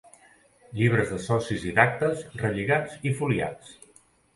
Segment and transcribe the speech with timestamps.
[0.79, 3.77] Llibres de socis i d'actes, relligats i foliats.